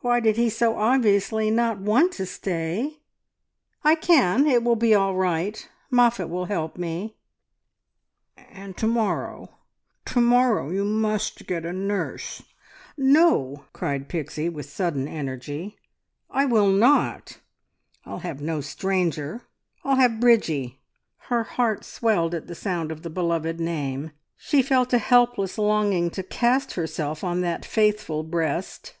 Why 0.00 0.20
did 0.20 0.36
he 0.36 0.50
so 0.50 0.76
obviously 0.76 1.50
not 1.50 1.78
want 1.78 2.12
to 2.12 2.26
stay? 2.26 2.98
"I 3.82 3.94
can. 3.94 4.46
It 4.46 4.62
will 4.62 4.76
be 4.76 4.94
all 4.94 5.14
right. 5.16 5.66
Moffatt 5.90 6.28
will 6.28 6.44
help 6.44 6.76
me." 6.76 7.16
"And 8.36 8.76
to 8.76 8.86
morrow... 8.86 9.56
to 10.04 10.20
morrow 10.20 10.70
you 10.70 10.84
must 10.84 11.46
get 11.46 11.64
a 11.64 11.72
nurse!" 11.72 12.42
"No!" 12.98 13.64
cried 13.72 14.10
Pixie 14.10 14.50
with 14.50 14.68
sudden 14.70 15.08
energy, 15.08 15.78
"I 16.30 16.44
will 16.44 16.68
not. 16.68 17.40
I'll 18.04 18.18
have 18.18 18.42
no 18.42 18.60
stranger. 18.60 19.46
I'll 19.82 19.96
have 19.96 20.20
Bridgie." 20.20 20.78
Her 21.30 21.42
heart 21.42 21.86
swelled 21.86 22.34
at 22.34 22.48
the 22.48 22.54
sound 22.54 22.92
of 22.92 23.02
the 23.02 23.10
beloved 23.10 23.58
name; 23.58 24.12
she 24.36 24.60
felt 24.62 24.92
a 24.92 24.98
helpless 24.98 25.56
longing 25.56 26.10
to 26.10 26.22
cast 26.22 26.74
herself 26.74 27.24
on 27.24 27.40
that 27.40 27.64
faithful 27.64 28.22
breast. 28.22 28.92